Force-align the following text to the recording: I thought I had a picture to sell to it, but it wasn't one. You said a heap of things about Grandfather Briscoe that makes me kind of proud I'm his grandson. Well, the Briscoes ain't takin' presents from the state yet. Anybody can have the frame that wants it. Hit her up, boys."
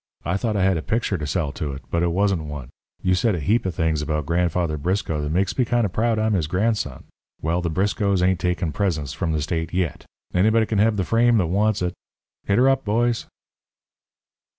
I 0.25 0.35
thought 0.35 0.57
I 0.57 0.63
had 0.63 0.77
a 0.77 0.81
picture 0.81 1.15
to 1.19 1.27
sell 1.27 1.51
to 1.51 1.73
it, 1.73 1.83
but 1.91 2.01
it 2.01 2.11
wasn't 2.11 2.45
one. 2.45 2.69
You 3.03 3.13
said 3.13 3.35
a 3.35 3.39
heap 3.39 3.67
of 3.67 3.75
things 3.75 4.01
about 4.01 4.25
Grandfather 4.25 4.75
Briscoe 4.75 5.21
that 5.21 5.29
makes 5.29 5.55
me 5.55 5.63
kind 5.63 5.85
of 5.85 5.93
proud 5.93 6.17
I'm 6.17 6.33
his 6.33 6.47
grandson. 6.47 7.03
Well, 7.39 7.61
the 7.61 7.69
Briscoes 7.69 8.23
ain't 8.23 8.39
takin' 8.39 8.71
presents 8.71 9.13
from 9.13 9.31
the 9.31 9.43
state 9.43 9.75
yet. 9.75 10.07
Anybody 10.33 10.65
can 10.65 10.79
have 10.79 10.97
the 10.97 11.03
frame 11.03 11.37
that 11.37 11.45
wants 11.53 11.83
it. 11.83 11.93
Hit 12.47 12.57
her 12.57 12.67
up, 12.67 12.83
boys." 12.83 13.27